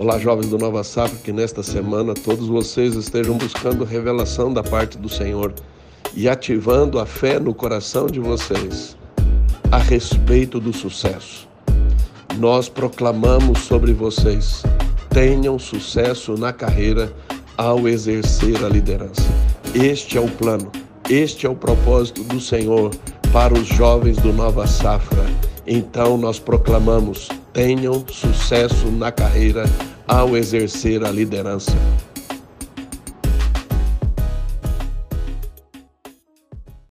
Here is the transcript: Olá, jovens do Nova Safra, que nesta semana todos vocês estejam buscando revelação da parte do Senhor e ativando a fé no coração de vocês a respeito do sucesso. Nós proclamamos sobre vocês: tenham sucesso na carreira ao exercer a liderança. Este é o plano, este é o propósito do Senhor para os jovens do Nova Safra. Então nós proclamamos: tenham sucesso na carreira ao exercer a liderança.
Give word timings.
Olá, 0.00 0.18
jovens 0.18 0.48
do 0.48 0.56
Nova 0.56 0.82
Safra, 0.82 1.18
que 1.18 1.30
nesta 1.30 1.62
semana 1.62 2.14
todos 2.14 2.48
vocês 2.48 2.94
estejam 2.94 3.36
buscando 3.36 3.84
revelação 3.84 4.50
da 4.50 4.62
parte 4.62 4.96
do 4.96 5.10
Senhor 5.10 5.52
e 6.16 6.26
ativando 6.26 6.98
a 6.98 7.04
fé 7.04 7.38
no 7.38 7.52
coração 7.52 8.06
de 8.06 8.18
vocês 8.18 8.96
a 9.70 9.76
respeito 9.76 10.58
do 10.58 10.72
sucesso. 10.72 11.46
Nós 12.38 12.66
proclamamos 12.66 13.58
sobre 13.58 13.92
vocês: 13.92 14.62
tenham 15.10 15.58
sucesso 15.58 16.32
na 16.32 16.50
carreira 16.50 17.12
ao 17.58 17.86
exercer 17.86 18.64
a 18.64 18.70
liderança. 18.70 19.28
Este 19.74 20.16
é 20.16 20.20
o 20.22 20.30
plano, 20.30 20.72
este 21.10 21.44
é 21.44 21.50
o 21.50 21.54
propósito 21.54 22.24
do 22.24 22.40
Senhor 22.40 22.90
para 23.34 23.52
os 23.52 23.68
jovens 23.68 24.16
do 24.16 24.32
Nova 24.32 24.66
Safra. 24.66 25.26
Então 25.66 26.16
nós 26.16 26.38
proclamamos: 26.38 27.28
tenham 27.52 28.02
sucesso 28.08 28.90
na 28.90 29.12
carreira 29.12 29.64
ao 30.06 30.36
exercer 30.36 31.04
a 31.04 31.10
liderança. 31.10 31.72